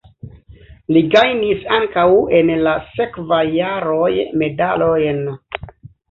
Li 0.95 1.01
gajnis 1.15 1.65
ankaŭ 1.75 2.05
en 2.37 2.49
la 2.67 2.73
sekvaj 2.93 3.41
jaroj 3.57 4.09
medalojn. 4.43 5.21